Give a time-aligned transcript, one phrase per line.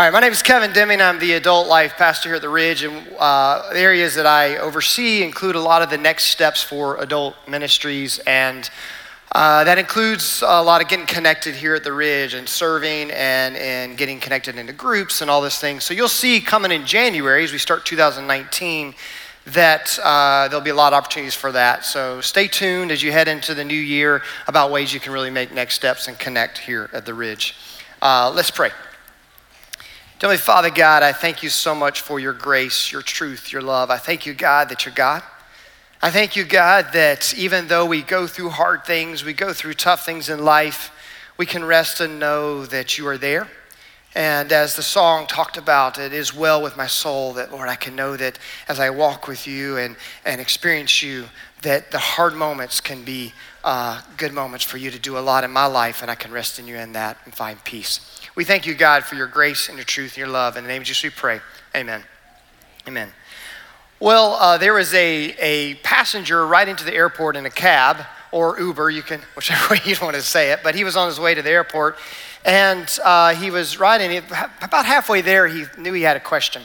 [0.00, 1.02] All right, my name is Kevin Deming.
[1.02, 4.56] I'm the adult life pastor here at the Ridge, and uh, the areas that I
[4.56, 8.70] oversee include a lot of the next steps for adult ministries, and
[9.32, 13.58] uh, that includes a lot of getting connected here at the Ridge and serving and,
[13.58, 15.80] and getting connected into groups and all this thing.
[15.80, 18.94] So you'll see coming in January as we start 2019
[19.48, 21.84] that uh, there'll be a lot of opportunities for that.
[21.84, 25.28] So stay tuned as you head into the new year about ways you can really
[25.28, 27.54] make next steps and connect here at the Ridge.
[28.00, 28.70] Uh, let's pray.
[30.20, 33.90] Heavenly Father God, I thank you so much for your grace, your truth, your love.
[33.90, 35.22] I thank you, God, that you're God.
[36.02, 39.72] I thank you, God, that even though we go through hard things, we go through
[39.72, 40.92] tough things in life,
[41.38, 43.48] we can rest and know that you are there.
[44.14, 47.76] And as the song talked about, it is well with my soul that, Lord, I
[47.76, 51.24] can know that as I walk with you and, and experience you,
[51.62, 53.32] that the hard moments can be
[53.64, 56.30] uh, good moments for you to do a lot in my life, and I can
[56.30, 58.19] rest in you in that and find peace.
[58.36, 60.56] We thank you, God, for your grace and your truth and your love.
[60.56, 61.40] In the name of Jesus, we pray.
[61.74, 62.04] Amen.
[62.86, 63.10] Amen.
[63.98, 68.58] Well, uh, there was a, a passenger right into the airport in a cab or
[68.60, 71.18] Uber, you can, whichever way you want to say it, but he was on his
[71.18, 71.96] way to the airport
[72.44, 74.16] and uh, he was riding.
[74.62, 76.62] About halfway there, he knew he had a question.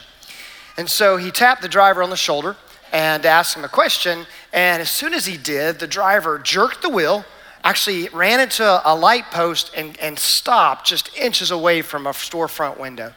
[0.76, 2.56] And so he tapped the driver on the shoulder
[2.92, 4.24] and asked him a question.
[4.52, 7.24] And as soon as he did, the driver jerked the wheel
[7.66, 12.78] actually ran into a light post and, and stopped just inches away from a storefront
[12.78, 13.12] window.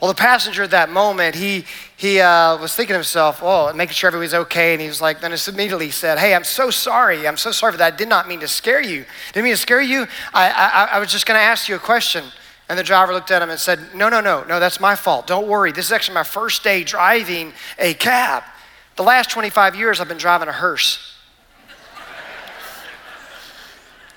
[0.00, 3.92] Well, the passenger at that moment, he, he uh, was thinking to himself, oh, making
[3.92, 4.72] sure everybody's okay.
[4.72, 7.28] And he was like, then just immediately said, hey, I'm so sorry.
[7.28, 7.94] I'm so sorry for that.
[7.94, 9.04] I did not mean to scare you.
[9.32, 10.06] Didn't mean to scare you.
[10.32, 12.24] I, I, I was just going to ask you a question.
[12.70, 15.26] And the driver looked at him and said, no, no, no, no, that's my fault.
[15.26, 15.70] Don't worry.
[15.70, 18.42] This is actually my first day driving a cab.
[18.96, 21.19] The last 25 years, I've been driving a hearse.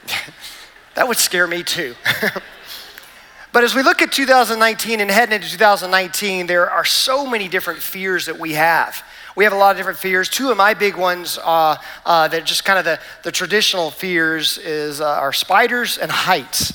[0.96, 1.96] that would scare me too.
[3.54, 7.82] but as we look at 2019 and heading into 2019, there are so many different
[7.82, 9.04] fears that we have.
[9.36, 10.30] We have a lot of different fears.
[10.30, 14.58] Two of my big ones uh, uh, that just kind of the, the traditional fears
[14.60, 16.74] is uh, are spiders and heights.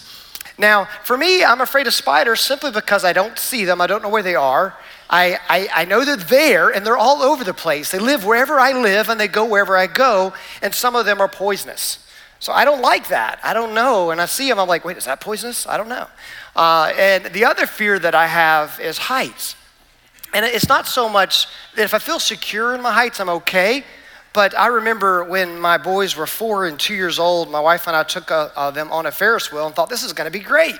[0.58, 3.80] Now, for me, I'm afraid of spiders simply because I don't see them.
[3.80, 4.76] I don't know where they are.
[5.08, 7.90] I, I, I, know they're there and they're all over the place.
[7.90, 11.20] They live wherever I live and they go wherever I go, and some of them
[11.20, 11.98] are poisonous.
[12.40, 13.40] So I don't like that.
[13.42, 14.10] I don't know.
[14.10, 15.66] And I see them, I'm like, wait, is that poisonous?
[15.66, 16.06] I don't know.
[16.54, 19.56] Uh, and the other fear that I have is heights.
[20.34, 23.84] And it's not so much that if I feel secure in my heights, I'm okay.
[24.32, 27.96] But I remember when my boys were four and two years old, my wife and
[27.96, 30.38] I took uh, uh, them on a Ferris wheel and thought, this is going to
[30.38, 30.78] be great.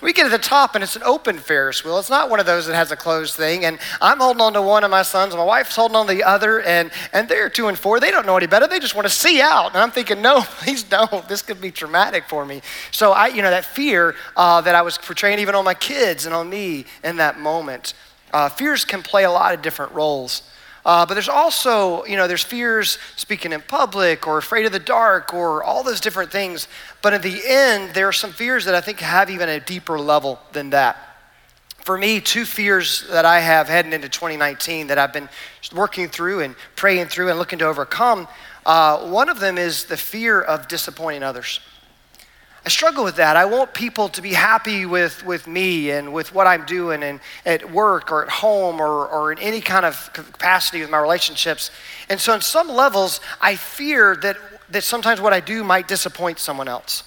[0.00, 1.98] We get to the top and it's an open Ferris wheel.
[1.98, 3.64] It's not one of those that has a closed thing.
[3.64, 6.22] And I'm holding on to one of my sons, my wife's holding on to the
[6.22, 7.98] other, and, and they're two and four.
[7.98, 8.68] They don't know any better.
[8.68, 9.68] They just want to see out.
[9.68, 11.28] And I'm thinking, no, please don't.
[11.28, 12.62] This could be traumatic for me.
[12.92, 16.26] So I, you know, that fear uh, that I was portraying even on my kids
[16.26, 17.94] and on me in that moment.
[18.32, 20.42] Uh, fears can play a lot of different roles.
[20.84, 24.78] Uh, but there's also, you know, there's fears speaking in public or afraid of the
[24.78, 26.68] dark or all those different things.
[27.02, 29.98] But in the end, there are some fears that I think have even a deeper
[29.98, 30.96] level than that.
[31.78, 35.28] For me, two fears that I have heading into 2019 that I've been
[35.74, 38.28] working through and praying through and looking to overcome,
[38.66, 41.60] uh, one of them is the fear of disappointing others.
[42.64, 43.36] I struggle with that.
[43.36, 47.20] I want people to be happy with, with me and with what I'm doing and
[47.46, 51.70] at work or at home or, or in any kind of capacity with my relationships.
[52.10, 54.36] And so, in some levels, I fear that,
[54.70, 57.04] that sometimes what I do might disappoint someone else.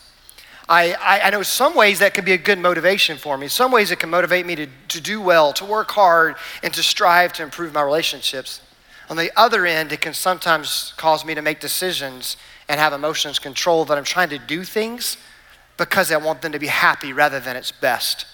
[0.69, 3.49] I, I, I know some ways that can be a good motivation for me.
[3.49, 6.81] Some ways it can motivate me to, to do well, to work hard, and to
[6.81, 8.61] strive to improve my relationships.
[9.09, 12.37] On the other end, it can sometimes cause me to make decisions
[12.69, 15.17] and have emotions control that I'm trying to do things
[15.77, 18.25] because I want them to be happy rather than it's best.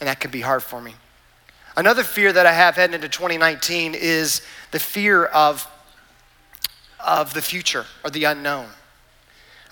[0.00, 0.94] And that can be hard for me.
[1.76, 4.42] Another fear that I have heading into 2019 is
[4.72, 5.66] the fear of,
[7.00, 8.68] of the future or the unknown.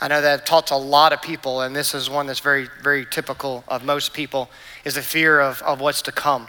[0.00, 2.40] I know that I've talked to a lot of people, and this is one that's
[2.40, 4.50] very, very typical of most people,
[4.84, 6.48] is the fear of, of what's to come.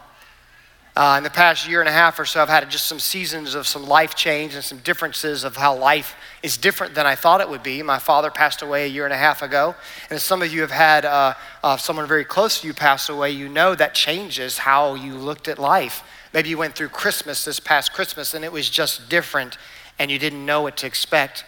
[0.94, 3.56] Uh, in the past year and a half or so, I've had just some seasons
[3.56, 7.40] of some life change and some differences of how life is different than I thought
[7.40, 7.82] it would be.
[7.82, 9.74] My father passed away a year and a half ago,
[10.10, 13.08] and as some of you have had uh, uh, someone very close to you pass
[13.08, 16.04] away, you know that changes how you looked at life.
[16.34, 19.58] Maybe you went through Christmas this past Christmas and it was just different,
[19.98, 21.46] and you didn't know what to expect.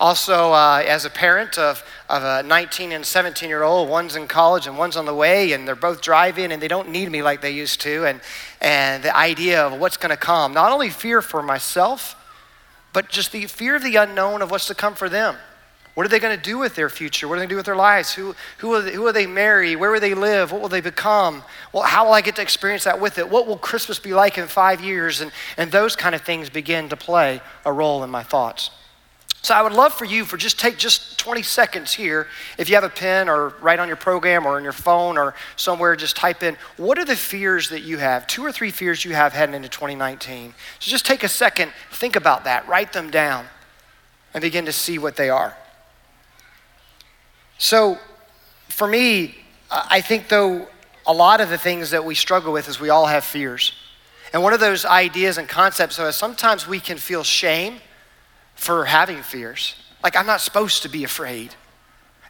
[0.00, 4.28] Also, uh, as a parent of, of a 19 and 17 year old, one's in
[4.28, 7.20] college and one's on the way, and they're both driving and they don't need me
[7.20, 8.04] like they used to.
[8.06, 8.20] And,
[8.60, 12.14] and the idea of what's going to come, not only fear for myself,
[12.92, 15.36] but just the fear of the unknown of what's to come for them.
[15.94, 17.26] What are they going to do with their future?
[17.26, 18.14] What are they going to do with their lives?
[18.14, 19.74] Who, who, will who will they marry?
[19.74, 20.52] Where will they live?
[20.52, 21.42] What will they become?
[21.72, 23.28] Well, how will I get to experience that with it?
[23.28, 25.20] What will Christmas be like in five years?
[25.20, 28.70] And, and those kind of things begin to play a role in my thoughts.
[29.42, 32.26] So I would love for you for just take just 20 seconds here.
[32.58, 35.34] If you have a pen or write on your program or on your phone or
[35.56, 38.26] somewhere, just type in what are the fears that you have?
[38.26, 40.54] Two or three fears you have heading into 2019.
[40.80, 43.46] So just take a second, think about that, write them down,
[44.34, 45.56] and begin to see what they are.
[47.58, 47.98] So,
[48.68, 49.34] for me,
[49.70, 50.68] I think though
[51.06, 53.72] a lot of the things that we struggle with is we all have fears.
[54.32, 57.80] And one of those ideas and concepts is sometimes we can feel shame
[58.58, 59.76] for having fears.
[60.02, 61.54] Like, I'm not supposed to be afraid.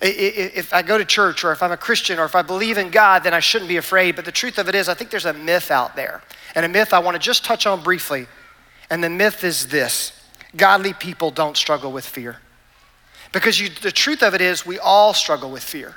[0.02, 2.90] If I go to church or if I'm a Christian or if I believe in
[2.90, 4.14] God, then I shouldn't be afraid.
[4.14, 6.22] But the truth of it is, I think there's a myth out there.
[6.54, 8.26] And a myth I want to just touch on briefly.
[8.90, 10.12] And the myth is this
[10.54, 12.36] godly people don't struggle with fear.
[13.32, 15.96] Because you, the truth of it is, we all struggle with fear.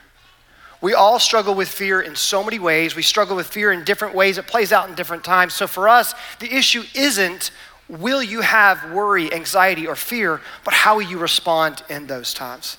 [0.79, 2.95] We all struggle with fear in so many ways.
[2.95, 4.37] We struggle with fear in different ways.
[4.37, 5.53] It plays out in different times.
[5.53, 7.51] So for us, the issue isn't
[7.99, 12.77] will you have worry, anxiety, or fear, but how will you respond in those times?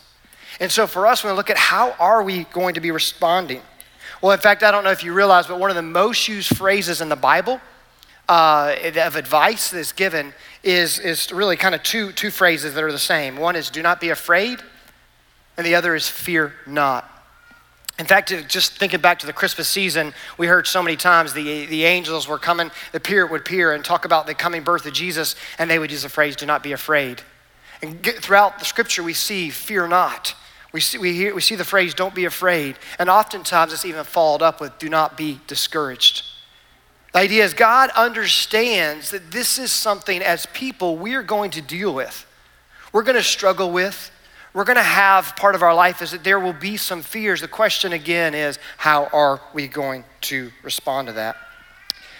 [0.58, 3.60] And so for us, when we look at how are we going to be responding?
[4.22, 6.56] Well, in fact, I don't know if you realize, but one of the most used
[6.56, 7.60] phrases in the Bible
[8.28, 10.32] uh, of advice that's given
[10.62, 13.36] is, is really kind of two, two phrases that are the same.
[13.36, 14.60] One is do not be afraid,
[15.56, 17.11] and the other is fear not.
[17.98, 21.34] In fact, uh, just thinking back to the Christmas season, we heard so many times
[21.34, 24.86] the, the angels were coming, the peer would peer and talk about the coming birth
[24.86, 27.22] of Jesus, and they would use the phrase, do not be afraid.
[27.82, 30.34] And throughout the scripture, we see fear not.
[30.72, 32.76] We see, we, hear, we see the phrase, don't be afraid.
[32.98, 36.24] And oftentimes it's even followed up with, do not be discouraged.
[37.12, 41.92] The idea is God understands that this is something as people we're going to deal
[41.92, 42.26] with.
[42.92, 44.10] We're going to struggle with.
[44.54, 47.40] We're going to have part of our life is that there will be some fears.
[47.40, 51.36] The question again is how are we going to respond to that?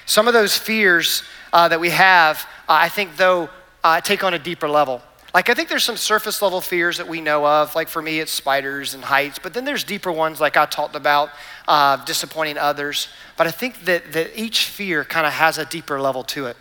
[0.06, 2.38] Some of those fears uh, that we have,
[2.68, 3.50] uh, I think, though,
[3.84, 5.02] uh, take on a deeper level.
[5.34, 7.74] Like, I think there's some surface level fears that we know of.
[7.74, 9.38] Like, for me, it's spiders and heights.
[9.38, 11.30] But then there's deeper ones, like I talked about,
[11.68, 13.08] uh, disappointing others.
[13.36, 16.56] But I think that, that each fear kind of has a deeper level to it.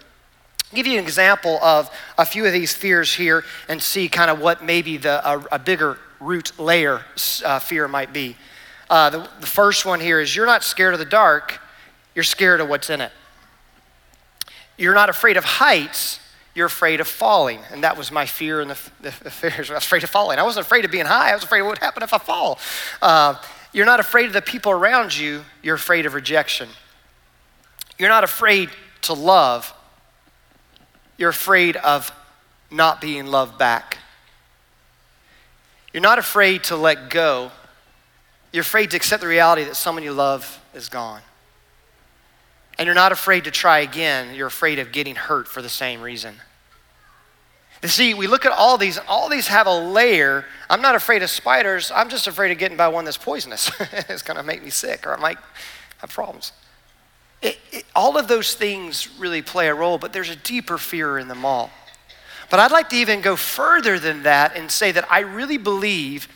[0.72, 4.32] I'll give you an example of a few of these fears here and see kind
[4.32, 7.02] of what maybe the, a, a bigger root layer
[7.44, 8.38] uh, fear might be.
[8.90, 11.60] Uh, the, the first one here is you're not scared of the dark,
[12.16, 13.12] you're scared of what's in it.
[14.78, 16.22] You're not afraid of heights,
[16.56, 17.60] you're afraid of falling.
[17.72, 19.70] And that was my fear and the, the, the fears.
[19.70, 20.40] I was afraid of falling.
[20.40, 22.18] I wasn't afraid of being high, I was afraid of what would happen if I
[22.18, 22.60] fall.
[23.02, 23.36] Uh,
[23.74, 26.70] you're not afraid of the people around you, you're afraid of rejection.
[28.00, 28.70] You're not afraid
[29.02, 29.74] to love,
[31.22, 32.12] you're afraid of
[32.72, 34.00] not being loved back.
[35.94, 37.52] You're not afraid to let go,
[38.52, 41.22] you're afraid to accept the reality that someone you love is gone.
[42.80, 46.02] And you're not afraid to try again, you're afraid of getting hurt for the same
[46.02, 46.38] reason.
[47.84, 50.46] You see, we look at all these, all these have a layer.
[50.72, 53.72] I'm not afraid of spiders, I'm just afraid of getting by one that's poisonous.
[54.10, 55.38] it's gonna make me sick, or I might
[56.00, 56.52] have problems.
[57.42, 61.18] It, it, all of those things really play a role, but there's a deeper fear
[61.18, 61.72] in them all.
[62.50, 66.28] But I'd like to even go further than that and say that I really believe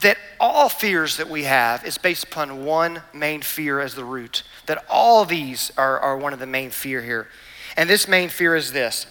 [0.00, 4.42] that all fears that we have is based upon one main fear as the root.
[4.66, 7.28] That all these are, are one of the main fear here.
[7.76, 9.06] And this main fear is this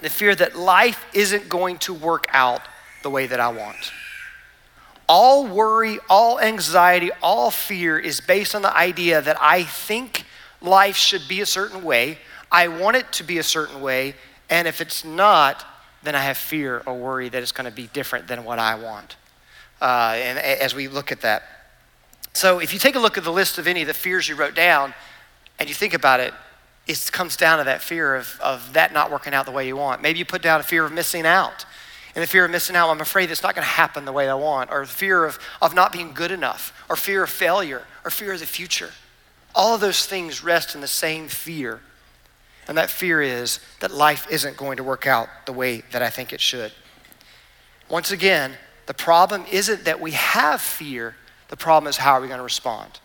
[0.00, 2.60] the fear that life isn't going to work out
[3.02, 3.92] the way that I want.
[5.08, 10.24] All worry, all anxiety, all fear is based on the idea that I think
[10.66, 12.18] life should be a certain way,
[12.50, 14.14] I want it to be a certain way,
[14.50, 15.64] and if it's not,
[16.02, 18.74] then I have fear or worry that it's going to be different than what I
[18.76, 19.16] want
[19.80, 21.42] uh, and as we look at that.
[22.32, 24.34] So if you take a look at the list of any of the fears you
[24.34, 24.94] wrote down
[25.58, 26.34] and you think about it,
[26.86, 29.76] it comes down to that fear of, of that not working out the way you
[29.76, 30.02] want.
[30.02, 31.64] Maybe you put down a fear of missing out.
[32.14, 34.28] And the fear of missing out, I'm afraid it's not going to happen the way
[34.28, 37.82] I want, or the fear of, of not being good enough, or fear of failure,
[38.06, 38.90] or fear of the future.
[39.56, 41.80] All of those things rest in the same fear.
[42.68, 46.10] And that fear is that life isn't going to work out the way that I
[46.10, 46.72] think it should.
[47.88, 48.52] Once again,
[48.86, 51.16] the problem isn't that we have fear,
[51.48, 53.00] the problem is how are we going to respond?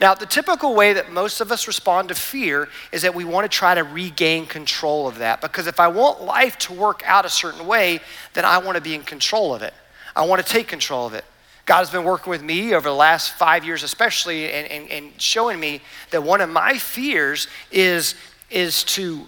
[0.00, 3.44] Now, the typical way that most of us respond to fear is that we want
[3.44, 5.40] to try to regain control of that.
[5.40, 8.00] Because if I want life to work out a certain way,
[8.34, 9.74] then I want to be in control of it.
[10.16, 11.24] I want to take control of it.
[11.64, 15.20] God has been working with me over the last five years, especially, and, and, and
[15.20, 18.14] showing me that one of my fears is,
[18.50, 19.26] is, to,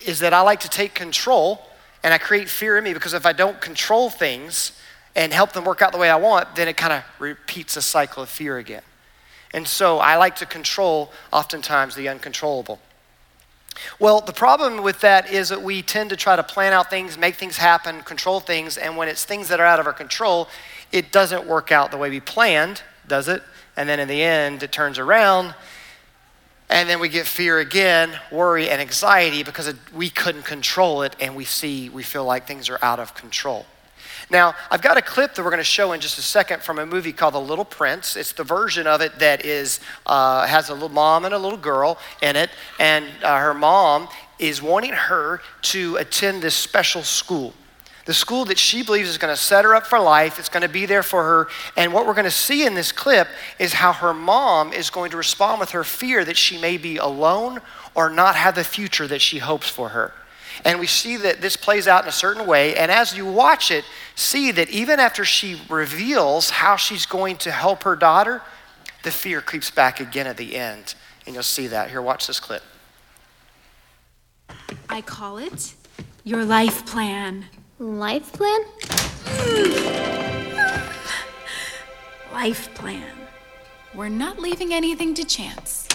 [0.00, 1.62] is that I like to take control
[2.02, 4.72] and I create fear in me because if I don't control things,
[5.16, 7.82] and help them work out the way I want, then it kind of repeats a
[7.82, 8.82] cycle of fear again.
[9.52, 12.78] And so I like to control oftentimes the uncontrollable.
[13.98, 17.16] Well, the problem with that is that we tend to try to plan out things,
[17.16, 20.48] make things happen, control things, and when it's things that are out of our control,
[20.92, 23.42] it doesn't work out the way we planned, does it?
[23.76, 25.54] And then in the end, it turns around,
[26.68, 31.34] and then we get fear again, worry, and anxiety because we couldn't control it, and
[31.34, 33.66] we see, we feel like things are out of control.
[34.30, 36.78] Now, I've got a clip that we're going to show in just a second from
[36.78, 38.14] a movie called The Little Prince.
[38.14, 41.58] It's the version of it that is, uh, has a little mom and a little
[41.58, 47.52] girl in it, and uh, her mom is wanting her to attend this special school.
[48.06, 50.62] The school that she believes is going to set her up for life, it's going
[50.62, 51.48] to be there for her.
[51.76, 53.28] And what we're going to see in this clip
[53.58, 56.96] is how her mom is going to respond with her fear that she may be
[56.96, 57.60] alone
[57.94, 60.12] or not have the future that she hopes for her.
[60.64, 62.76] And we see that this plays out in a certain way.
[62.76, 67.50] And as you watch it, see that even after she reveals how she's going to
[67.50, 68.42] help her daughter,
[69.02, 70.94] the fear creeps back again at the end.
[71.26, 71.90] And you'll see that.
[71.90, 72.62] Here, watch this clip.
[74.88, 75.74] I call it
[76.24, 77.46] your life plan.
[77.80, 78.60] Life plan?
[82.30, 83.10] life plan.
[83.94, 85.88] We're not leaving anything to chance.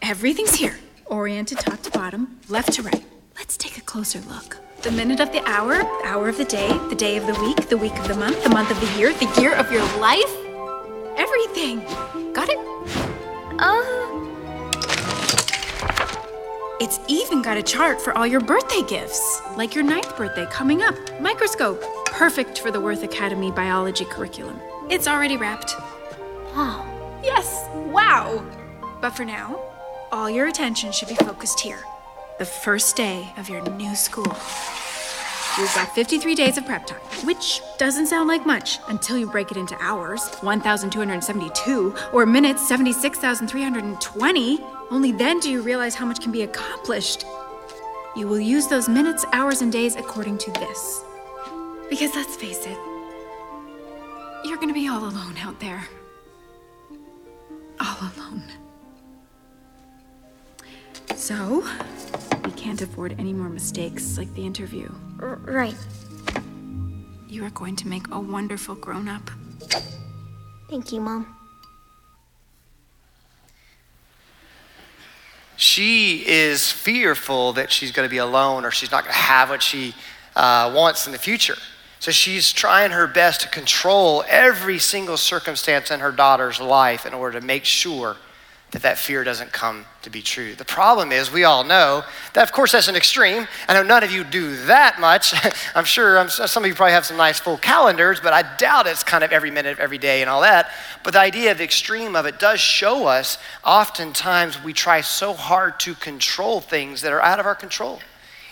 [0.00, 3.04] Everything's here, oriented top to bottom, left to right.
[3.36, 4.56] Let's take a closer look.
[4.80, 7.68] The minute of the hour, the hour of the day, the day of the week,
[7.68, 10.34] the week of the month, the month of the year, the year of your life.
[11.18, 11.80] Everything.
[12.32, 12.58] Got it?
[13.58, 14.03] Uh.
[16.84, 20.82] It's even got a chart for all your birthday gifts, like your ninth birthday coming
[20.82, 20.94] up.
[21.18, 24.60] Microscope, perfect for the Werth Academy biology curriculum.
[24.90, 25.74] It's already wrapped.
[26.54, 26.84] Wow.
[27.24, 28.44] Yes, wow.
[29.00, 29.58] But for now,
[30.12, 31.82] all your attention should be focused here
[32.38, 34.36] the first day of your new school.
[35.56, 39.50] You've got 53 days of prep time, which doesn't sound like much until you break
[39.50, 44.60] it into hours 1,272, or minutes 76,320.
[44.94, 47.24] Only then do you realize how much can be accomplished.
[48.14, 51.02] You will use those minutes, hours, and days according to this.
[51.90, 52.78] Because let's face it,
[54.44, 55.84] you're gonna be all alone out there.
[57.80, 58.44] All alone.
[61.16, 61.66] So,
[62.44, 64.88] we can't afford any more mistakes like the interview.
[65.18, 65.74] R- right.
[67.26, 69.28] You are going to make a wonderful grown up.
[70.70, 71.43] Thank you, Mom.
[75.74, 79.50] She is fearful that she's going to be alone or she's not going to have
[79.50, 79.92] what she
[80.36, 81.56] uh, wants in the future.
[81.98, 87.12] So she's trying her best to control every single circumstance in her daughter's life in
[87.12, 88.16] order to make sure
[88.74, 90.56] that that fear doesn't come to be true.
[90.56, 92.02] The problem is, we all know
[92.32, 93.46] that, of course, that's an extreme.
[93.68, 95.32] I know none of you do that much.
[95.76, 98.88] I'm sure I'm, some of you probably have some nice full calendars, but I doubt
[98.88, 100.72] it's kind of every minute, of every day, and all that.
[101.04, 105.34] But the idea of the extreme of it does show us oftentimes we try so
[105.34, 108.00] hard to control things that are out of our control.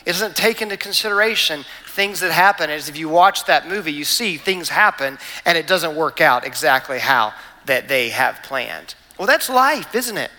[0.07, 2.71] It doesn't take into consideration things that happen.
[2.71, 6.47] As if you watch that movie, you see things happen and it doesn't work out
[6.47, 7.35] exactly how
[7.67, 8.95] that they have planned.
[9.23, 10.33] Well, that's life, isn't it?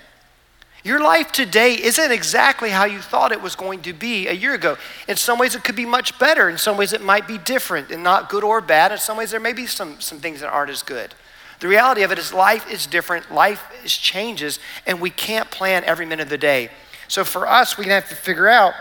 [0.84, 4.54] Your life today isn't exactly how you thought it was going to be a year
[4.54, 4.76] ago.
[5.08, 6.50] In some ways, it could be much better.
[6.50, 8.92] In some ways, it might be different and not good or bad.
[8.92, 11.14] In some ways, there may be some, some things that aren't as good.
[11.62, 15.86] The reality of it is, life is different, life is changes, and we can't plan
[15.86, 16.70] every minute of the day.
[17.08, 18.74] So, for us, we have to figure out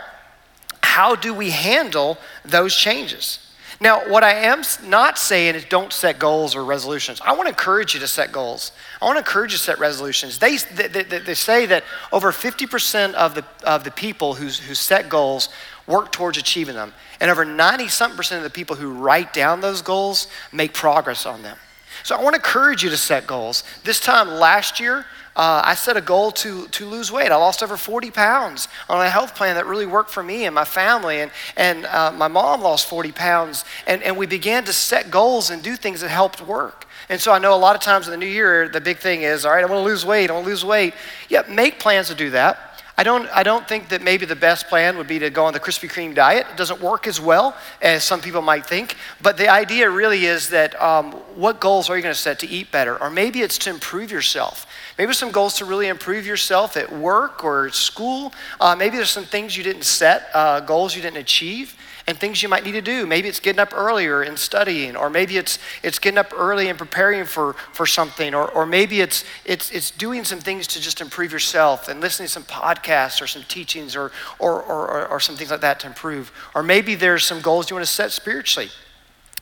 [0.81, 3.39] how do we handle those changes?
[3.83, 7.19] Now, what I am not saying is don't set goals or resolutions.
[7.19, 8.71] I want to encourage you to set goals.
[9.01, 10.39] I want to encourage you to set resolutions.
[10.39, 15.09] They, they, they say that over 50% of the, of the people who, who set
[15.09, 15.49] goals
[15.85, 16.93] work towards achieving them.
[17.19, 21.25] And over 90 something percent of the people who write down those goals make progress
[21.25, 21.57] on them.
[22.03, 23.65] So I want to encourage you to set goals.
[23.83, 27.31] This time last year, uh, I set a goal to, to lose weight.
[27.31, 30.53] I lost over 40 pounds on a health plan that really worked for me and
[30.53, 31.21] my family.
[31.21, 33.65] And, and uh, my mom lost 40 pounds.
[33.87, 36.85] And, and we began to set goals and do things that helped work.
[37.09, 39.23] And so I know a lot of times in the new year, the big thing
[39.23, 40.29] is, all right, I want to lose weight.
[40.29, 40.93] I want to lose weight.
[41.29, 42.73] Yeah, make plans to do that.
[42.95, 45.53] I don't, I don't think that maybe the best plan would be to go on
[45.53, 46.45] the Krispy Kreme diet.
[46.51, 48.95] It doesn't work as well as some people might think.
[49.19, 52.47] But the idea really is that um, what goals are you going to set to
[52.47, 53.01] eat better?
[53.01, 54.67] Or maybe it's to improve yourself.
[54.97, 58.33] Maybe some goals to really improve yourself at work or school.
[58.59, 61.75] Uh, maybe there's some things you didn't set, uh, goals you didn't achieve
[62.07, 63.05] and things you might need to do.
[63.05, 66.77] Maybe it's getting up earlier and studying, or maybe it's, it's getting up early and
[66.77, 70.99] preparing for, for something, or, or maybe it's, it's, it's doing some things to just
[71.01, 75.19] improve yourself and listening to some podcasts or some teachings or, or, or, or, or
[75.19, 76.31] some things like that to improve.
[76.53, 78.69] Or maybe there's some goals you want to set spiritually.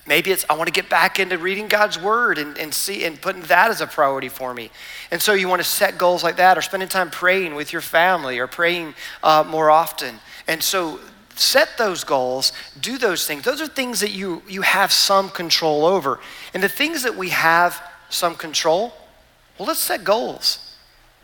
[0.07, 3.21] Maybe it's I want to get back into reading God's word and, and see and
[3.21, 4.71] putting that as a priority for me.
[5.11, 7.81] And so you want to set goals like that or spending time praying with your
[7.81, 10.15] family or praying uh, more often.
[10.47, 10.99] And so
[11.35, 13.43] set those goals, do those things.
[13.43, 16.19] Those are things that you, you have some control over.
[16.53, 18.93] And the things that we have some control,
[19.57, 20.67] well, let's set goals.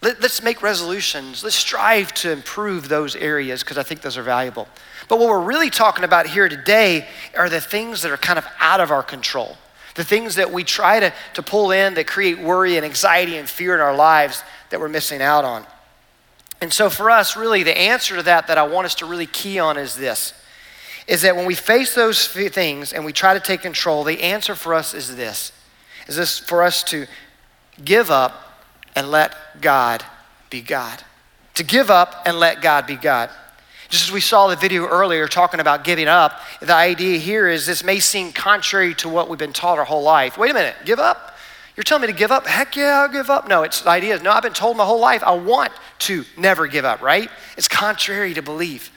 [0.01, 1.43] Let, us make resolutions.
[1.43, 4.67] Let's strive to improve those areas because I think those are valuable.
[5.07, 8.45] But what we're really talking about here today are the things that are kind of
[8.59, 9.57] out of our control.
[9.95, 13.49] The things that we try to, to pull in that create worry and anxiety and
[13.49, 15.65] fear in our lives that we're missing out on.
[16.61, 19.25] And so for us, really, the answer to that that I want us to really
[19.27, 20.33] key on is this
[21.07, 24.55] is that when we face those things and we try to take control, the answer
[24.55, 25.53] for us is this
[26.07, 27.05] is this for us to
[27.83, 28.63] give up
[28.95, 30.03] and let God
[30.49, 31.03] be God.
[31.55, 33.29] To give up and let God be God.
[33.89, 37.65] Just as we saw the video earlier talking about giving up, the idea here is
[37.65, 40.37] this may seem contrary to what we've been taught our whole life.
[40.37, 41.37] Wait a minute, give up?
[41.75, 42.45] You're telling me to give up?
[42.47, 43.47] Heck yeah, I'll give up.
[43.47, 46.67] No, it's the idea no, I've been told my whole life I want to never
[46.67, 47.29] give up, right?
[47.55, 48.91] It's contrary to belief.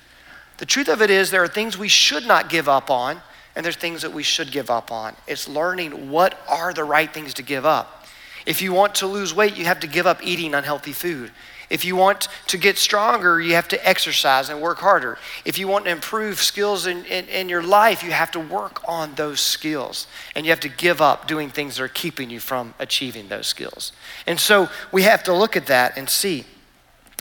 [0.58, 3.20] The truth of it is there are things we should not give up on,
[3.54, 5.14] and there's things that we should give up on.
[5.26, 8.06] It's learning what are the right things to give up.
[8.46, 11.30] If you want to lose weight, you have to give up eating unhealthy food.
[11.70, 15.18] If you want to get stronger, you have to exercise and work harder.
[15.44, 18.82] If you want to improve skills in, in, in, your life, you have to work
[18.88, 20.08] on those skills.
[20.34, 23.46] And you have to give up doing things that are keeping you from achieving those
[23.46, 23.92] skills.
[24.26, 26.44] And so we have to look at that and see.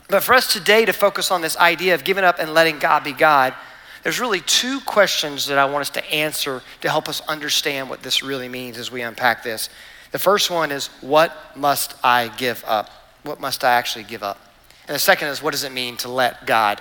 [0.08, 3.04] But for us today to focus on this idea of giving up and letting God
[3.04, 3.54] be God,
[4.02, 8.02] there's really two questions that I want us to answer to help us understand what
[8.02, 9.68] this really means as we unpack this.
[10.10, 12.90] The first one is, What must I give up?
[13.22, 14.38] What must I actually give up?
[14.86, 16.80] And the second is, what does it mean to let God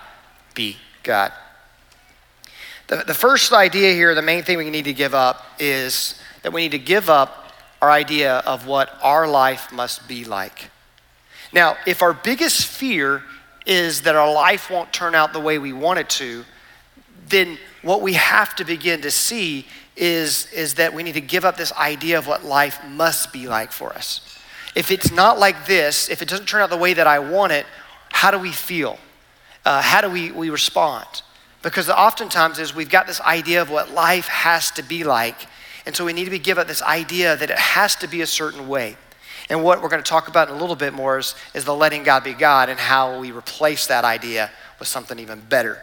[0.54, 1.32] be God?
[2.88, 6.54] The, the first idea here, the main thing we need to give up is that
[6.54, 10.70] we need to give up our idea of what our life must be like.
[11.54, 13.24] Now, if our biggest fear
[13.66, 16.46] is that our life won't turn out the way we want it to,
[17.28, 21.46] then what we have to begin to see is, is that we need to give
[21.46, 24.29] up this idea of what life must be like for us
[24.80, 27.52] if it's not like this, if it doesn't turn out the way that I want
[27.52, 27.66] it,
[28.14, 28.98] how do we feel?
[29.66, 31.06] Uh, how do we, we respond?
[31.62, 35.36] Because oftentimes is we've got this idea of what life has to be like.
[35.86, 38.26] And so we need to be given this idea that it has to be a
[38.26, 38.96] certain way.
[39.50, 41.76] And what we're going to talk about in a little bit more is, is the
[41.76, 45.82] letting God be God and how we replace that idea with something even better.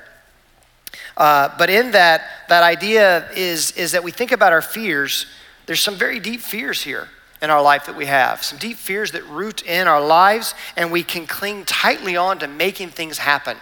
[1.19, 5.27] Uh, but in that, that idea is, is that we think about our fears.
[5.67, 7.11] There's some very deep fears here
[7.43, 10.91] in our life that we have, some deep fears that root in our lives, and
[10.91, 13.57] we can cling tightly on to making things happen.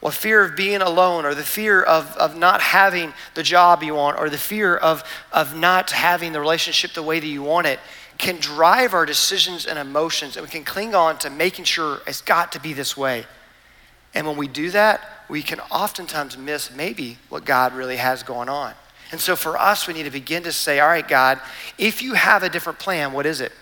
[0.00, 3.94] Well, fear of being alone, or the fear of, of not having the job you
[3.94, 7.66] want, or the fear of, of not having the relationship the way that you want
[7.66, 7.80] it,
[8.18, 12.20] can drive our decisions and emotions, and we can cling on to making sure it's
[12.20, 13.24] got to be this way.
[14.14, 18.48] And when we do that, we can oftentimes miss maybe what God really has going
[18.48, 18.74] on.
[19.10, 21.40] And so for us, we need to begin to say, all right, God,
[21.78, 23.52] if you have a different plan, what is it?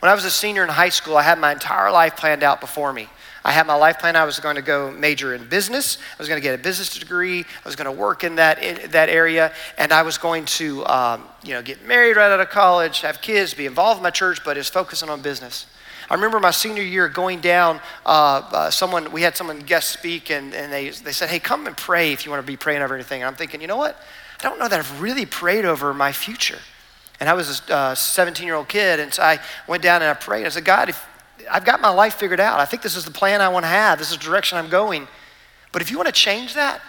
[0.00, 2.60] When I was a senior in high school, I had my entire life planned out
[2.60, 3.08] before me.
[3.46, 4.16] I had my life plan.
[4.16, 5.98] I was going to go major in business.
[5.98, 7.40] I was going to get a business degree.
[7.42, 10.84] I was going to work in that in that area, and I was going to,
[10.86, 14.10] um, you know, get married right out of college, have kids, be involved in my
[14.10, 15.66] church, but is focusing on business.
[16.10, 17.80] I remember my senior year going down.
[18.04, 21.68] Uh, uh, someone we had someone guest speak, and, and they they said, "Hey, come
[21.68, 23.76] and pray if you want to be praying over anything." And I'm thinking, you know
[23.76, 23.96] what?
[24.38, 26.58] I don't know that I've really prayed over my future.
[27.18, 30.10] And I was a 17 uh, year old kid, and so I went down and
[30.10, 30.44] I prayed.
[30.44, 31.06] I said, God, if
[31.50, 33.68] I've got my life figured out, I think this is the plan I want to
[33.68, 35.08] have, this is the direction I'm going.
[35.72, 36.80] But if you want to change that,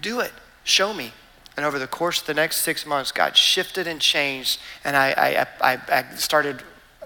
[0.00, 0.32] do it.
[0.64, 1.12] Show me.
[1.56, 5.46] And over the course of the next six months, God shifted and changed, and I,
[5.60, 6.62] I, I, I started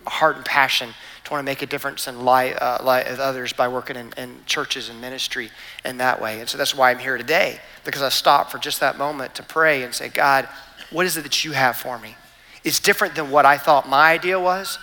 [0.07, 0.90] heart and passion
[1.27, 4.12] to want to make a difference in life, uh, life of others by working in,
[4.17, 5.51] in churches and ministry
[5.85, 6.39] in that way.
[6.41, 9.43] And so that's why I'm here today, because I stopped for just that moment to
[9.43, 10.49] pray and say, God,
[10.91, 12.15] what is it that you have for me?
[12.62, 14.79] It's different than what I thought my idea was,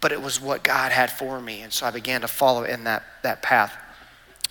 [0.00, 1.60] but it was what God had for me.
[1.60, 3.76] And so I began to follow in that, that path.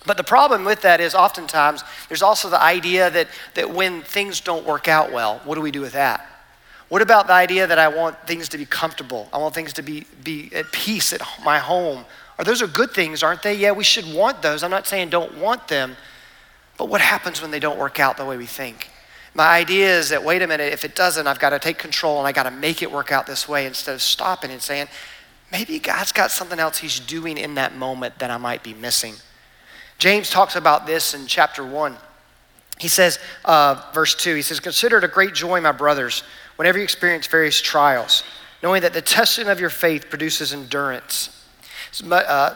[0.06, 4.40] But the problem with that is oftentimes there's also the idea that, that when things
[4.40, 6.24] don't work out well, what do we do with that?
[6.88, 9.28] What about the idea that I want things to be comfortable?
[9.32, 12.04] I want things to be, be at peace at my home.
[12.38, 13.54] Or those are good things, aren't they?
[13.54, 14.62] Yeah, we should want those.
[14.62, 15.96] I'm not saying don't want them.
[16.76, 18.90] But what happens when they don't work out the way we think?
[19.34, 22.18] My idea is that, wait a minute, if it doesn't, I've got to take control
[22.18, 24.86] and I got to make it work out this way instead of stopping and saying,
[25.50, 29.14] maybe God's got something else He's doing in that moment that I might be missing.
[29.98, 31.96] James talks about this in chapter 1.
[32.78, 36.22] He says, uh, verse 2, he says, Consider it a great joy, my brothers
[36.56, 38.22] whenever you experience various trials,
[38.62, 41.32] knowing that the testing of your faith produces endurance.
[42.02, 42.54] Uh,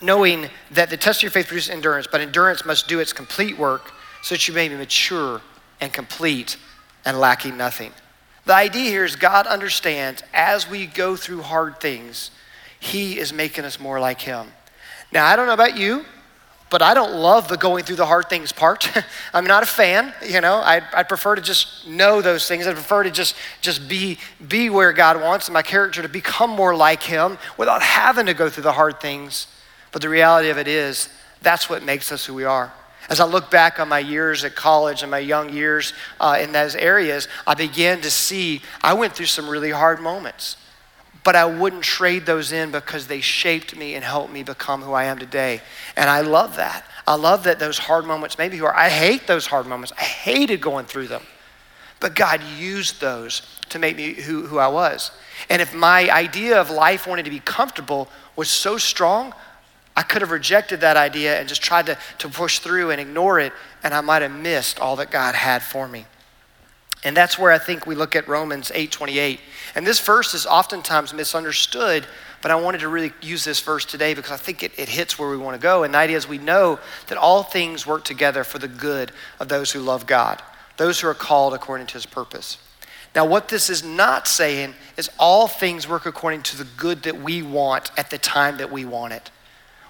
[0.00, 3.56] knowing that the test of your faith produces endurance, but endurance must do its complete
[3.56, 5.40] work so that you may be mature
[5.80, 6.56] and complete
[7.04, 7.92] and lacking nothing.
[8.44, 12.30] The idea here is God understands as we go through hard things,
[12.78, 14.48] He is making us more like Him.
[15.12, 16.04] Now, I don't know about you,
[16.68, 18.90] but I don't love the going through the hard things part.
[19.34, 20.56] I'm not a fan, you know.
[20.56, 22.66] I I prefer to just know those things.
[22.66, 26.74] I prefer to just just be be where God wants my character to become more
[26.74, 29.46] like Him without having to go through the hard things.
[29.92, 31.08] But the reality of it is,
[31.40, 32.72] that's what makes us who we are.
[33.08, 36.50] As I look back on my years at college and my young years uh, in
[36.50, 40.56] those areas, I began to see I went through some really hard moments.
[41.26, 44.92] But I wouldn't trade those in because they shaped me and helped me become who
[44.92, 45.60] I am today.
[45.96, 46.86] And I love that.
[47.04, 49.92] I love that those hard moments, maybe who are, I hate those hard moments.
[49.98, 51.22] I hated going through them.
[51.98, 55.10] But God used those to make me who, who I was.
[55.50, 59.34] And if my idea of life wanted to be comfortable was so strong,
[59.96, 63.40] I could have rejected that idea and just tried to, to push through and ignore
[63.40, 66.06] it, and I might have missed all that God had for me.
[67.04, 69.40] And that's where I think we look at Romans 8:28.
[69.74, 72.06] And this verse is oftentimes misunderstood,
[72.42, 75.18] but I wanted to really use this verse today because I think it, it hits
[75.18, 75.84] where we want to go.
[75.84, 76.78] And the idea is we know
[77.08, 80.42] that all things work together for the good of those who love God,
[80.78, 82.58] those who are called according to his purpose.
[83.14, 87.20] Now, what this is not saying is all things work according to the good that
[87.20, 89.30] we want at the time that we want it.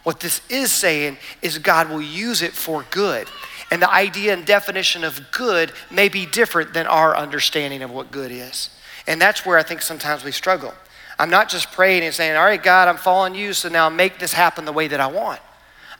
[0.04, 3.26] What this is saying is God will use it for good.
[3.70, 8.10] And the idea and definition of good may be different than our understanding of what
[8.10, 8.70] good is.
[9.06, 10.72] And that's where I think sometimes we struggle.
[11.18, 14.18] I'm not just praying and saying, All right, God, I'm following you, so now make
[14.18, 15.40] this happen the way that I want.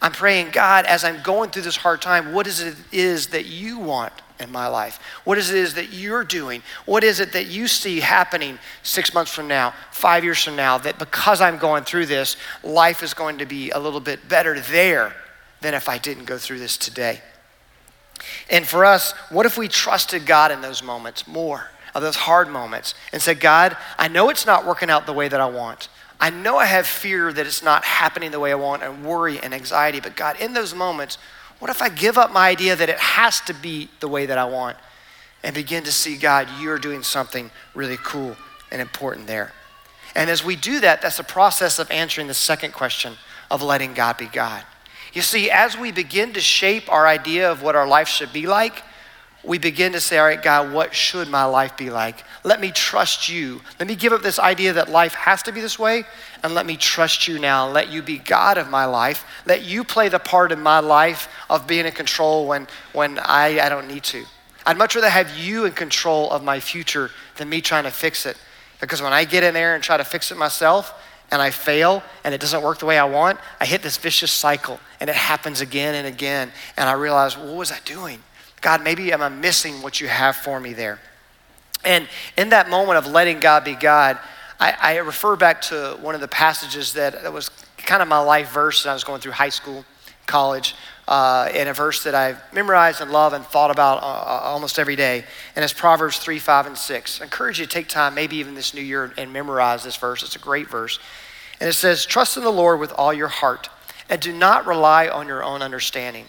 [0.03, 3.47] I'm praying, God, as I'm going through this hard time, what is it is that
[3.47, 5.01] you want in my life?
[5.25, 6.63] What is it is that you're doing?
[6.85, 10.77] What is it that you see happening six months from now, five years from now,
[10.79, 14.61] that because I'm going through this, life is going to be a little bit better
[14.61, 15.15] there
[15.63, 17.23] than if I didn't go through this today?
[18.51, 22.49] And for us, what if we trusted God in those moments more, of those hard
[22.49, 25.89] moments, and said, God, I know it's not working out the way that I want.
[26.21, 29.39] I know I have fear that it's not happening the way I want and worry
[29.39, 31.19] and anxiety, but God, in those moments,
[31.59, 34.39] what if I give up my idea that it has to be the way that
[34.39, 34.77] I want
[35.43, 38.37] and begin to see, God, you're doing something really cool
[38.71, 39.53] and important there?
[40.15, 43.15] And as we do that, that's the process of answering the second question
[43.51, 44.63] of letting God be God.
[45.17, 48.47] You see, as we begin to shape our idea of what our life should be
[48.47, 48.83] like,
[49.43, 52.23] we begin to say, All right, God, what should my life be like?
[52.45, 53.63] Let me trust you.
[53.81, 56.05] Let me give up this idea that life has to be this way,
[56.43, 57.67] and let me trust you now.
[57.67, 59.25] Let you be God of my life.
[59.47, 63.59] Let you play the part in my life of being in control when, when I,
[63.59, 64.23] I don't need to.
[64.67, 68.27] I'd much rather have you in control of my future than me trying to fix
[68.27, 68.37] it.
[68.83, 70.93] Because when I get in there and try to fix it myself,
[71.31, 74.33] and I fail and it doesn't work the way I want, I hit this vicious
[74.33, 76.51] cycle and it happens again and again.
[76.77, 78.21] And I realize, what was I doing?
[78.61, 80.99] God, maybe I'm missing what you have for me there.
[81.85, 84.19] And in that moment of letting God be God,
[84.59, 88.19] I, I refer back to one of the passages that, that was kind of my
[88.19, 89.85] life verse when I was going through high school,
[90.27, 90.75] college,
[91.09, 94.79] uh, in a verse that I've memorized and love and thought about uh, uh almost
[94.79, 95.25] every day.
[95.55, 97.21] And it's Proverbs 3, 5, and 6.
[97.21, 100.23] I encourage you to take time, maybe even this new year, and memorize this verse.
[100.23, 100.99] It's a great verse.
[101.61, 103.69] And it says, Trust in the Lord with all your heart,
[104.09, 106.27] and do not rely on your own understanding.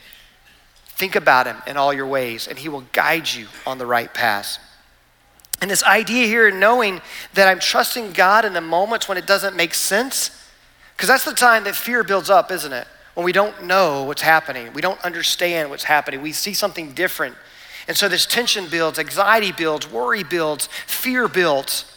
[0.85, 4.13] Think about him in all your ways, and he will guide you on the right
[4.13, 4.57] path.
[5.61, 7.01] And this idea here, knowing
[7.33, 10.31] that I'm trusting God in the moments when it doesn't make sense,
[10.95, 12.87] because that's the time that fear builds up, isn't it?
[13.17, 17.35] When we don't know what's happening, we don't understand what's happening, we see something different.
[17.87, 21.91] And so this tension builds, anxiety builds, worry builds, fear builds.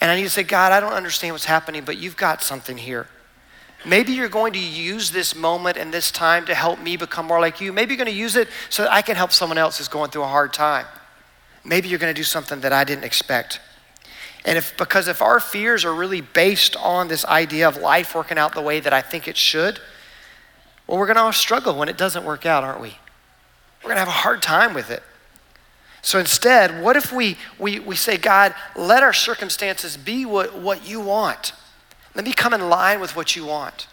[0.00, 2.76] And I need to say, God, I don't understand what's happening, but you've got something
[2.76, 3.06] here.
[3.86, 7.38] Maybe you're going to use this moment and this time to help me become more
[7.38, 7.72] like you.
[7.72, 10.10] Maybe you're going to use it so that I can help someone else who's going
[10.10, 10.86] through a hard time.
[11.64, 13.60] Maybe you're going to do something that I didn't expect.
[14.44, 18.38] And if because if our fears are really based on this idea of life working
[18.38, 19.78] out the way that I think it should,
[20.88, 22.96] well, we're going to all struggle when it doesn't work out, aren't we?
[23.82, 25.02] We're going to have a hard time with it.
[26.00, 30.88] So instead, what if we, we, we say, God, let our circumstances be what, what
[30.88, 31.52] you want?
[32.14, 33.86] Let me come in line with what you want.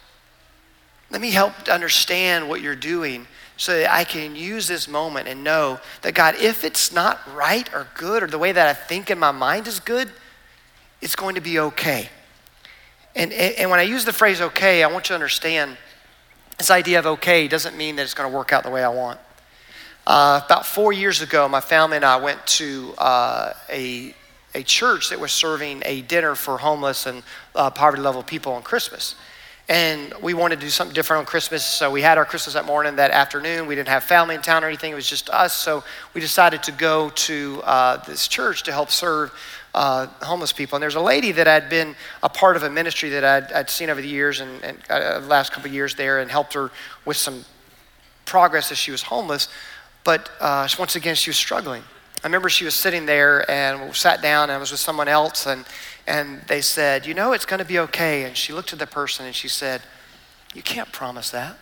[1.12, 3.28] Let me help understand what you're doing
[3.58, 7.72] so that I can use this moment and know that, God, if it's not right
[7.74, 10.10] or good or the way that I think in my mind is good,
[11.02, 12.10] it's going to be okay.
[13.16, 15.78] And, and when I use the phrase okay, I want you to understand
[16.58, 18.90] this idea of okay doesn't mean that it's going to work out the way I
[18.90, 19.20] want.
[20.08, 24.14] Uh, about four years ago, my family and I went to uh, a,
[24.54, 27.24] a church that was serving a dinner for homeless and
[27.56, 29.16] uh, poverty level people on Christmas.
[29.68, 32.66] And we wanted to do something different on Christmas, so we had our Christmas that
[32.66, 32.98] morning.
[32.98, 35.54] That afternoon, we didn't have family in town or anything, it was just us.
[35.54, 39.32] So we decided to go to uh, this church to help serve
[39.76, 40.78] uh, homeless people.
[40.78, 43.70] And there's a lady that had been a part of a ministry that I'd, I'd
[43.70, 46.72] seen over the years and, and uh, last couple years there and helped her
[47.04, 47.44] with some
[48.26, 49.50] progress as she was homeless.
[50.06, 51.84] But uh, once again, she was struggling.
[52.24, 55.10] I remember she was sitting there and we sat down and I was with someone
[55.10, 55.66] else and,
[56.08, 58.24] and they said, You know, it's going to be okay.
[58.24, 59.82] And she looked at the person and she said,
[60.54, 61.58] You can't promise that.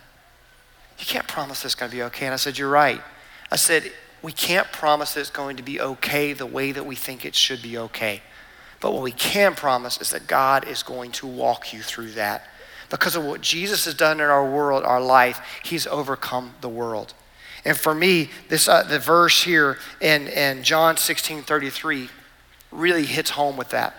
[1.00, 2.26] You can't promise it's going to be okay.
[2.26, 3.02] And I said, You're right.
[3.50, 3.92] I said,
[4.24, 7.60] We can't promise it's going to be okay the way that we think it should
[7.60, 8.22] be okay.
[8.80, 12.48] But what we can promise is that God is going to walk you through that.
[12.88, 17.12] Because of what Jesus has done in our world, our life, He's overcome the world.
[17.66, 22.08] And for me, this uh, the verse here in, in John 16 33
[22.72, 23.94] really hits home with that.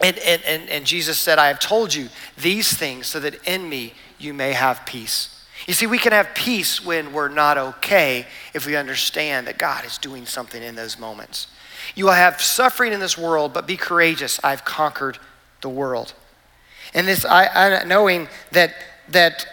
[0.00, 3.68] And, and, and, and Jesus said, I have told you these things so that in
[3.68, 5.35] me you may have peace.
[5.66, 9.84] You see, we can have peace when we're not okay if we understand that God
[9.84, 11.48] is doing something in those moments.
[11.94, 14.40] You will have suffering in this world, but be courageous.
[14.44, 15.18] I've conquered
[15.60, 16.14] the world.
[16.94, 18.74] And this, I, I knowing that,
[19.08, 19.46] that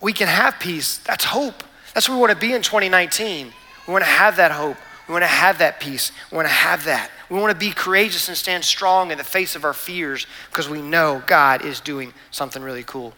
[0.00, 1.64] we can have peace, that's hope.
[1.94, 3.52] That's what we want to be in 2019.
[3.86, 4.76] We want to have that hope.
[5.08, 6.12] We want to have that peace.
[6.30, 7.10] We want to have that.
[7.28, 10.68] We want to be courageous and stand strong in the face of our fears because
[10.68, 13.12] we know God is doing something really cool.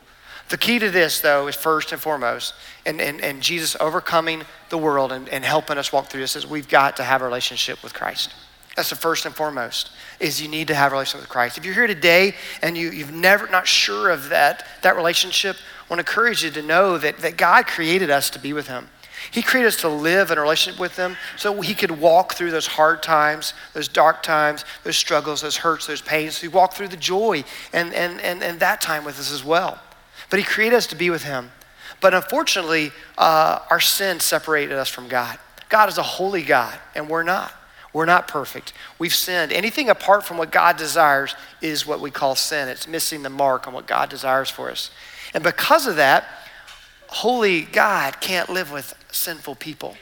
[0.52, 2.52] The key to this, though, is first and foremost,
[2.84, 6.46] and, and, and Jesus overcoming the world and, and helping us walk through this, is
[6.46, 8.34] we've got to have a relationship with Christ.
[8.76, 11.56] That's the first and foremost, is you need to have a relationship with Christ.
[11.56, 15.94] If you're here today and you, you've never not sure of that, that relationship, I
[15.94, 18.88] want to encourage you to know that, that God created us to be with Him.
[19.30, 22.50] He created us to live in a relationship with Him so He could walk through
[22.50, 26.42] those hard times, those dark times, those struggles, those hurts, those pains.
[26.42, 29.80] He walked through the joy and, and, and, and that time with us as well.
[30.32, 31.50] But He created us to be with Him.
[32.00, 35.38] But unfortunately, uh, our sin separated us from God.
[35.68, 37.52] God is a holy God, and we're not.
[37.92, 38.72] We're not perfect.
[38.98, 39.52] We've sinned.
[39.52, 42.70] Anything apart from what God desires is what we call sin.
[42.70, 44.90] It's missing the mark on what God desires for us.
[45.34, 46.24] And because of that,
[47.08, 49.98] holy God can't live with sinful people.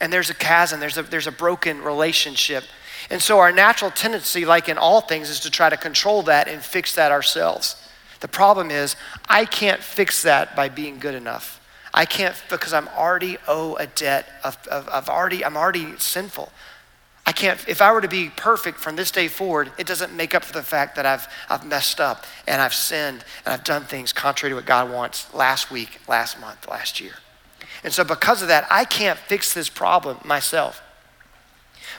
[0.00, 2.64] And there's a chasm, there's a, there's a broken relationship.
[3.10, 6.48] And so our natural tendency, like in all things, is to try to control that
[6.48, 7.83] and fix that ourselves.
[8.24, 8.96] The problem is,
[9.28, 11.60] I can't fix that by being good enough.
[11.92, 16.50] I can't because I'm already owe a debt of, of, of already, I'm already sinful.
[17.26, 20.34] I can't, if I were to be perfect from this day forward, it doesn't make
[20.34, 23.82] up for the fact that I've, I've messed up and I've sinned and I've done
[23.82, 27.16] things contrary to what God wants last week, last month, last year.
[27.82, 30.82] And so, because of that, I can't fix this problem myself.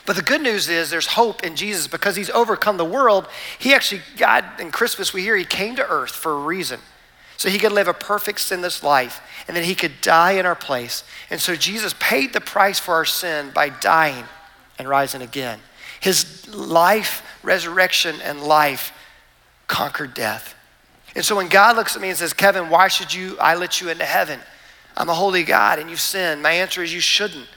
[0.06, 3.26] But the good news is there's hope in Jesus because he's overcome the world.
[3.58, 6.80] He actually, God, in Christmas, we hear he came to earth for a reason.
[7.36, 10.54] So he could live a perfect sinless life and then he could die in our
[10.54, 11.04] place.
[11.28, 14.24] And so Jesus paid the price for our sin by dying
[14.78, 15.58] and rising again.
[16.00, 18.92] His life, resurrection, and life
[19.66, 20.54] conquered death.
[21.14, 23.80] And so when God looks at me and says, Kevin, why should you I let
[23.80, 24.38] you into heaven?
[24.96, 26.42] I'm a holy God and you've sinned.
[26.42, 27.48] My answer is you shouldn't.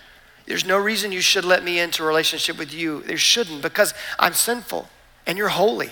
[0.49, 3.03] There's no reason you should let me into a relationship with you.
[3.03, 4.89] There shouldn't because I'm sinful
[5.27, 5.91] and you're holy.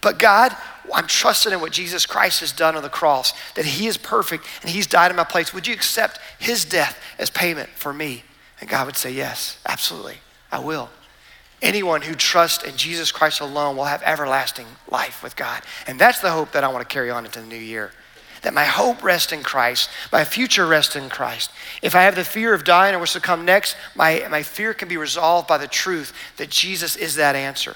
[0.00, 0.56] But God,
[0.94, 4.46] I'm trusting in what Jesus Christ has done on the cross, that He is perfect
[4.62, 5.52] and He's died in my place.
[5.52, 8.22] Would you accept His death as payment for me?
[8.60, 10.18] And God would say, Yes, absolutely.
[10.52, 10.88] I will.
[11.60, 15.62] Anyone who trusts in Jesus Christ alone will have everlasting life with God.
[15.88, 17.90] And that's the hope that I want to carry on into the new year.
[18.44, 21.50] That my hope rests in Christ, my future rests in Christ.
[21.82, 24.72] If I have the fear of dying or what's to come next, my, my fear
[24.72, 27.74] can be resolved by the truth that Jesus is that answer.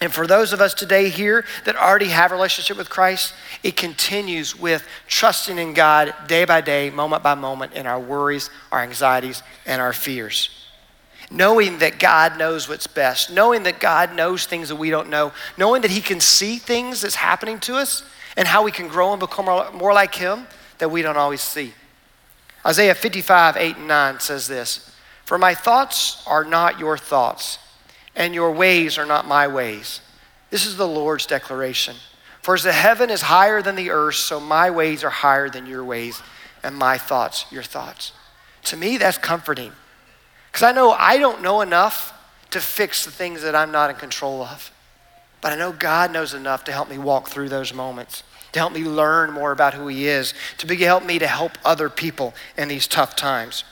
[0.00, 3.76] And for those of us today here that already have a relationship with Christ, it
[3.76, 8.80] continues with trusting in God day by day, moment by moment, in our worries, our
[8.80, 10.61] anxieties, and our fears
[11.32, 15.32] knowing that God knows what's best, knowing that God knows things that we don't know,
[15.56, 18.04] knowing that He can see things that's happening to us
[18.36, 20.46] and how we can grow and become more like Him
[20.78, 21.72] that we don't always see.
[22.64, 27.58] Isaiah 55, 8 and 9 says this For my thoughts are not your thoughts,
[28.14, 30.00] and your ways are not my ways.
[30.50, 31.96] This is the Lord's declaration.
[32.42, 35.66] For as the heaven is higher than the earth, so my ways are higher than
[35.66, 36.20] your ways,
[36.62, 38.12] and my thoughts your thoughts.
[38.64, 39.72] To me, that's comforting
[40.52, 42.12] because I know I don't know enough
[42.50, 44.70] to fix the things that I'm not in control of.
[45.40, 48.72] But I know God knows enough to help me walk through those moments, to help
[48.72, 52.68] me learn more about who He is, to help me to help other people in
[52.68, 53.64] these tough times.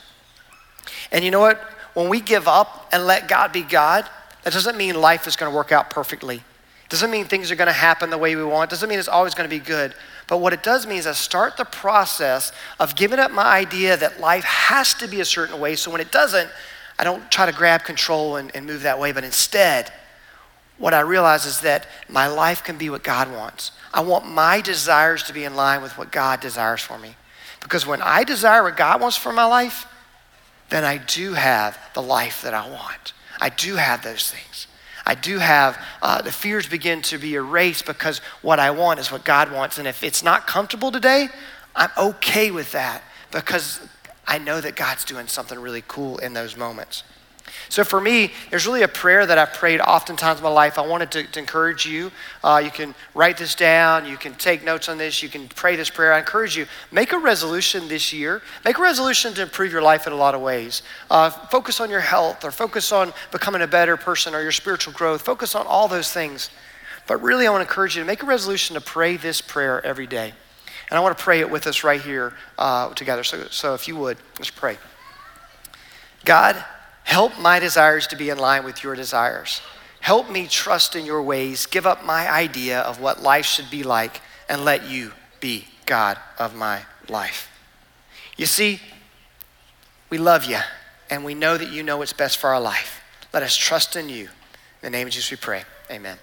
[1.11, 1.59] And you know what?
[1.93, 4.05] When we give up and let God be God,
[4.43, 6.43] that doesn't mean life is going to work out perfectly.
[6.89, 8.69] Doesn't mean things are going to happen the way we want.
[8.69, 9.93] Doesn't mean it's always going to be good.
[10.27, 13.95] But what it does mean is I start the process of giving up my idea
[13.95, 15.77] that life has to be a certain way.
[15.77, 16.49] So when it doesn't,
[17.01, 19.11] I don't try to grab control and, and move that way.
[19.11, 19.91] But instead,
[20.77, 23.71] what I realize is that my life can be what God wants.
[23.91, 27.15] I want my desires to be in line with what God desires for me.
[27.59, 29.87] Because when I desire what God wants for my life,
[30.69, 33.13] then I do have the life that I want.
[33.39, 34.67] I do have those things.
[35.03, 39.11] I do have uh, the fears begin to be erased because what I want is
[39.11, 39.79] what God wants.
[39.79, 41.29] And if it's not comfortable today,
[41.75, 43.79] I'm okay with that because
[44.27, 47.03] I know that God's doing something really cool in those moments.
[47.69, 50.77] So for me, there's really a prayer that I've prayed oftentimes in my life.
[50.77, 52.11] I wanted to, to encourage you.
[52.43, 54.05] Uh, you can write this down.
[54.05, 55.21] You can take notes on this.
[55.23, 56.13] You can pray this prayer.
[56.13, 58.41] I encourage you, make a resolution this year.
[58.65, 60.81] Make a resolution to improve your life in a lot of ways.
[61.09, 64.93] Uh, focus on your health or focus on becoming a better person or your spiritual
[64.93, 65.21] growth.
[65.21, 66.49] Focus on all those things.
[67.07, 69.83] But really, I want to encourage you to make a resolution to pray this prayer
[69.85, 70.33] every day.
[70.91, 73.23] And I want to pray it with us right here uh, together.
[73.23, 74.77] So, so if you would, let's pray.
[76.25, 76.63] God,
[77.03, 79.61] Help my desires to be in line with your desires.
[79.99, 83.83] Help me trust in your ways, give up my idea of what life should be
[83.83, 87.49] like, and let you be God of my life.
[88.37, 88.79] You see,
[90.09, 90.59] we love you,
[91.09, 93.03] and we know that you know what's best for our life.
[93.33, 94.23] Let us trust in you.
[94.23, 94.29] In
[94.83, 95.63] the name of Jesus, we pray.
[95.91, 96.17] Amen.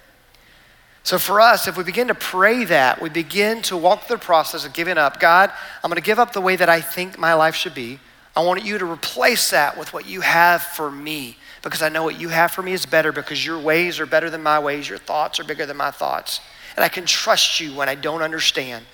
[1.08, 4.22] So, for us, if we begin to pray that, we begin to walk through the
[4.22, 5.18] process of giving up.
[5.18, 5.50] God,
[5.82, 7.98] I'm going to give up the way that I think my life should be.
[8.36, 12.02] I want you to replace that with what you have for me because I know
[12.02, 14.86] what you have for me is better because your ways are better than my ways,
[14.86, 16.42] your thoughts are bigger than my thoughts.
[16.76, 18.84] And I can trust you when I don't understand.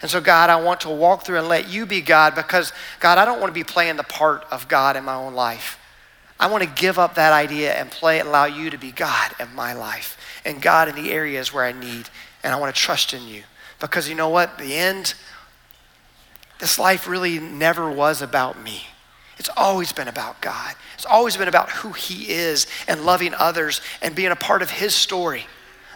[0.00, 3.18] And so, God, I want to walk through and let you be God because, God,
[3.18, 5.80] I don't want to be playing the part of God in my own life.
[6.38, 9.32] I want to give up that idea and play and allow you to be God
[9.40, 12.08] in my life and God in the areas where I need.
[12.42, 13.42] And I want to trust in you
[13.80, 14.58] because you know what?
[14.58, 15.14] The end,
[16.58, 18.82] this life really never was about me.
[19.38, 20.74] It's always been about God.
[20.94, 24.70] It's always been about who He is and loving others and being a part of
[24.70, 25.46] His story.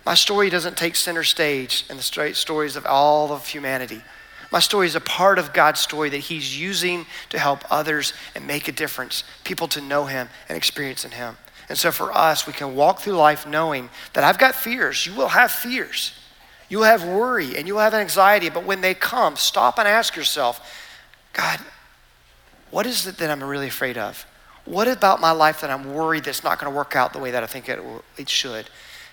[0.04, 4.02] My story doesn't take center stage in the stories of all of humanity.
[4.50, 8.46] My story is a part of God's story that He's using to help others and
[8.46, 11.36] make a difference, people to know Him and experience in Him.
[11.68, 15.06] And so for us, we can walk through life knowing that I've got fears.
[15.06, 16.12] You will have fears.
[16.68, 18.48] You will have worry and you will have anxiety.
[18.48, 20.60] But when they come, stop and ask yourself,
[21.32, 21.60] God,
[22.70, 24.26] what is it that I'm really afraid of?
[24.64, 27.30] What about my life that I'm worried that's not going to work out the way
[27.30, 27.80] that I think it,
[28.16, 28.68] it should?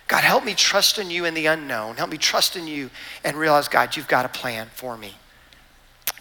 [0.08, 1.96] God, help me trust in you in the unknown.
[1.96, 2.90] Help me trust in you
[3.24, 5.16] and realize, God, you've got a plan for me.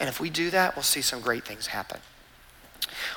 [0.01, 2.01] And if we do that, we'll see some great things happen.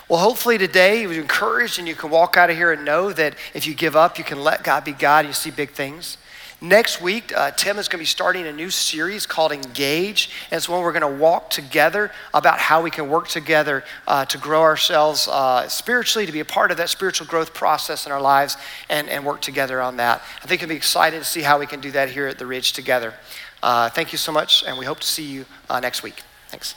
[0.10, 3.12] Well, hopefully today you were encouraged and you can walk out of here and know
[3.13, 5.71] that if you give up, you can let God be God and you see big
[5.71, 6.17] things.
[6.60, 10.32] Next week, uh, Tim is going to be starting a new series called Engage.
[10.49, 14.25] And it's one we're going to walk together about how we can work together uh,
[14.25, 18.12] to grow ourselves uh, spiritually, to be a part of that spiritual growth process in
[18.12, 18.58] our lives,
[18.89, 20.23] and, and work together on that.
[20.41, 22.47] I think it'll be exciting to see how we can do that here at the
[22.47, 23.13] Ridge together.
[23.62, 26.23] Uh, thank you so much, and we hope to see you uh, next week.
[26.47, 26.73] Thanks.